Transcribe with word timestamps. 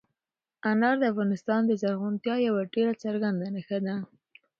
انار 0.69 0.95
د 0.99 1.03
افغانستان 1.13 1.61
د 1.65 1.71
زرغونتیا 1.81 2.35
یوه 2.47 2.61
ډېره 2.73 2.93
څرګنده 3.03 3.47
نښه 3.55 3.79
ده. 3.85 3.95